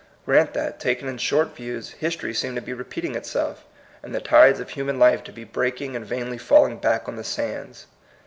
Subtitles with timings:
[0.27, 3.65] Giant that, taken in short views, history seemed to be repeating itself,
[4.01, 7.23] and the tides of human life to be breaking and vainly falling back on the
[7.23, 7.85] sands.